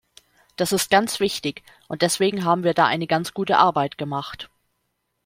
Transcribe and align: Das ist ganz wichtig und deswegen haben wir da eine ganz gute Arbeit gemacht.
Das 0.55 0.71
ist 0.71 0.89
ganz 0.89 1.19
wichtig 1.19 1.61
und 1.87 2.01
deswegen 2.01 2.43
haben 2.43 2.63
wir 2.63 2.73
da 2.73 2.87
eine 2.87 3.05
ganz 3.05 3.35
gute 3.35 3.59
Arbeit 3.59 3.99
gemacht. 3.99 4.49